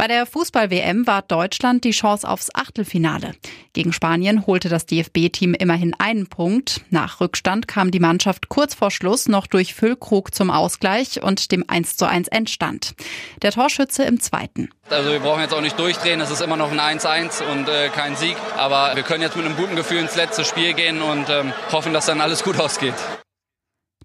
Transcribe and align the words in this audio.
Bei 0.00 0.08
der 0.08 0.24
Fußball-WM 0.24 1.06
war 1.06 1.20
Deutschland 1.20 1.84
die 1.84 1.90
Chance 1.90 2.26
aufs 2.26 2.48
Achtelfinale. 2.54 3.32
Gegen 3.74 3.92
Spanien 3.92 4.46
holte 4.46 4.70
das 4.70 4.86
DFB-Team 4.86 5.52
immerhin 5.52 5.94
einen 5.98 6.26
Punkt. 6.26 6.80
Nach 6.88 7.20
Rückstand 7.20 7.68
kam 7.68 7.90
die 7.90 8.00
Mannschaft 8.00 8.48
kurz 8.48 8.72
vor 8.72 8.90
Schluss 8.90 9.28
noch 9.28 9.46
durch 9.46 9.74
Füllkrug 9.74 10.34
zum 10.34 10.50
Ausgleich 10.50 11.22
und 11.22 11.52
dem 11.52 11.64
1:1 11.64 12.30
Endstand. 12.30 12.94
Der 13.42 13.52
Torschütze 13.52 14.04
im 14.04 14.20
zweiten. 14.20 14.70
Also 14.88 15.10
wir 15.10 15.20
brauchen 15.20 15.42
jetzt 15.42 15.52
auch 15.52 15.60
nicht 15.60 15.78
durchdrehen, 15.78 16.22
es 16.22 16.30
ist 16.30 16.40
immer 16.40 16.56
noch 16.56 16.72
ein 16.72 16.80
1-1 16.80 17.42
und 17.42 17.68
äh, 17.68 17.90
kein 17.90 18.16
Sieg. 18.16 18.36
Aber 18.56 18.96
wir 18.96 19.02
können 19.02 19.20
jetzt 19.20 19.36
mit 19.36 19.44
einem 19.44 19.56
guten 19.56 19.76
Gefühl 19.76 19.98
ins 19.98 20.16
letzte 20.16 20.46
Spiel 20.46 20.72
gehen 20.72 21.02
und 21.02 21.28
ähm, 21.28 21.52
hoffen, 21.72 21.92
dass 21.92 22.06
dann 22.06 22.22
alles 22.22 22.42
gut 22.42 22.58
ausgeht. 22.58 22.94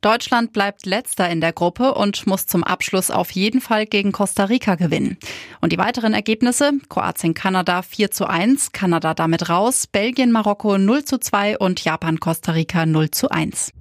Deutschland 0.06 0.54
bleibt 0.54 0.86
letzter 0.86 1.28
in 1.32 1.42
der 1.42 1.52
Gruppe 1.52 1.96
und 1.96 2.28
muss 2.28 2.46
zum 2.46 2.64
Abschluss 2.64 3.10
auf 3.10 3.32
jeden 3.32 3.60
Fall 3.60 3.88
gegen 3.88 4.12
Costa 4.12 4.44
Rica 4.44 4.76
gewinnen. 4.76 5.18
Und 5.62 5.74
die 5.74 5.80
weiteren 5.80 6.14
Ergebnisse? 6.14 6.74
Kroatien, 6.90 7.34
Kanada 7.34 7.82
4 7.82 8.12
zu 8.12 8.30
1, 8.30 8.72
Kanada 8.72 9.16
damit 9.16 9.50
raus, 9.50 9.88
Belgien, 9.88 10.32
Marokko 10.32 10.78
0 10.78 11.06
zu 11.06 11.18
2 11.18 11.58
und 11.58 11.84
Japan, 11.84 12.20
Costa 12.20 12.52
Rica 12.52 12.86
0 12.86 13.10
zu 13.10 13.30
1. 13.30 13.72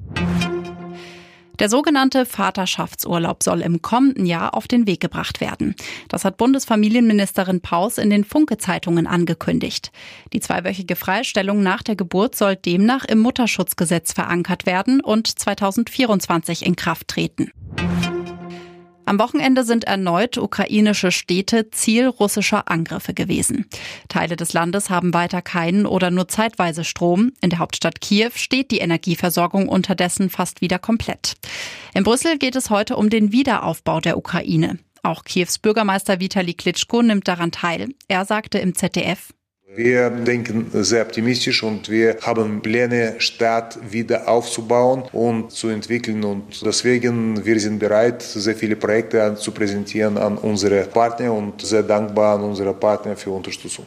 Der 1.60 1.68
sogenannte 1.68 2.26
Vaterschaftsurlaub 2.26 3.42
soll 3.44 3.60
im 3.60 3.80
kommenden 3.80 4.26
Jahr 4.26 4.54
auf 4.54 4.66
den 4.66 4.88
Weg 4.88 5.00
gebracht 5.00 5.40
werden. 5.40 5.76
Das 6.08 6.24
hat 6.24 6.36
Bundesfamilienministerin 6.36 7.60
Paus 7.60 7.98
in 7.98 8.10
den 8.10 8.24
Funke-Zeitungen 8.24 9.06
angekündigt. 9.06 9.92
Die 10.32 10.40
zweiwöchige 10.40 10.96
Freistellung 10.96 11.62
nach 11.62 11.84
der 11.84 11.94
Geburt 11.94 12.34
soll 12.34 12.56
demnach 12.56 13.04
im 13.04 13.20
Mutterschutzgesetz 13.20 14.12
verankert 14.12 14.66
werden 14.66 15.00
und 15.00 15.28
2024 15.28 16.66
in 16.66 16.74
Kraft 16.74 17.06
treten. 17.06 17.52
Am 19.06 19.18
Wochenende 19.18 19.64
sind 19.64 19.84
erneut 19.84 20.38
ukrainische 20.38 21.12
Städte 21.12 21.70
Ziel 21.70 22.06
russischer 22.06 22.70
Angriffe 22.70 23.12
gewesen. 23.12 23.66
Teile 24.08 24.36
des 24.36 24.54
Landes 24.54 24.88
haben 24.88 25.12
weiter 25.12 25.42
keinen 25.42 25.84
oder 25.84 26.10
nur 26.10 26.28
zeitweise 26.28 26.84
Strom. 26.84 27.32
In 27.42 27.50
der 27.50 27.58
Hauptstadt 27.58 28.00
Kiew 28.00 28.30
steht 28.34 28.70
die 28.70 28.78
Energieversorgung 28.78 29.68
unterdessen 29.68 30.30
fast 30.30 30.62
wieder 30.62 30.78
komplett. 30.78 31.34
In 31.92 32.02
Brüssel 32.02 32.38
geht 32.38 32.56
es 32.56 32.70
heute 32.70 32.96
um 32.96 33.10
den 33.10 33.30
Wiederaufbau 33.30 34.00
der 34.00 34.16
Ukraine. 34.16 34.78
Auch 35.02 35.24
Kiews 35.24 35.58
Bürgermeister 35.58 36.18
Vitali 36.18 36.54
Klitschko 36.54 37.02
nimmt 37.02 37.28
daran 37.28 37.52
teil. 37.52 37.90
Er 38.08 38.24
sagte 38.24 38.58
im 38.58 38.74
ZDF, 38.74 39.34
wir 39.76 40.10
denken 40.10 40.66
sehr 40.72 41.02
optimistisch 41.02 41.62
und 41.62 41.88
wir 41.88 42.16
haben 42.22 42.62
Pläne, 42.62 43.16
Stadt 43.18 43.78
wieder 43.90 44.28
aufzubauen 44.28 45.04
und 45.12 45.50
zu 45.50 45.68
entwickeln. 45.68 46.24
Und 46.24 46.64
deswegen 46.64 47.44
wir 47.44 47.58
sind 47.58 47.78
bereit, 47.78 48.22
sehr 48.22 48.54
viele 48.54 48.76
Projekte 48.76 49.34
zu 49.36 49.52
präsentieren 49.52 50.18
an 50.18 50.38
unsere 50.38 50.84
Partner 50.84 51.32
und 51.32 51.60
sehr 51.62 51.82
dankbar 51.82 52.38
an 52.38 52.44
unsere 52.44 52.74
Partner 52.74 53.16
für 53.16 53.30
Unterstützung. 53.30 53.86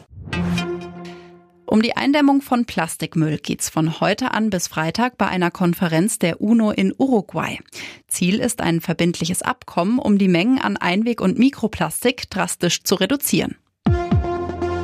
Um 1.64 1.82
die 1.82 1.96
Eindämmung 1.96 2.40
von 2.40 2.64
Plastikmüll 2.64 3.36
geht's 3.36 3.68
von 3.68 4.00
heute 4.00 4.32
an 4.32 4.48
bis 4.48 4.68
Freitag 4.68 5.18
bei 5.18 5.26
einer 5.26 5.50
Konferenz 5.50 6.18
der 6.18 6.40
UNO 6.40 6.70
in 6.70 6.94
Uruguay. 6.96 7.58
Ziel 8.08 8.40
ist 8.40 8.62
ein 8.62 8.80
verbindliches 8.80 9.42
Abkommen, 9.42 9.98
um 9.98 10.16
die 10.16 10.28
Mengen 10.28 10.58
an 10.58 10.78
Einweg- 10.78 11.20
und 11.20 11.38
Mikroplastik 11.38 12.30
drastisch 12.30 12.84
zu 12.84 12.94
reduzieren. 12.94 13.56